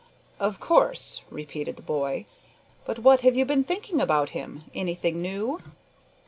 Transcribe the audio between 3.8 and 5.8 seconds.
about him anything new?"